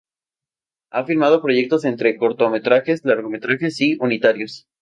[0.89, 4.65] Ha filmado proyectos entre cortometrajes, largometrajes y unitarios.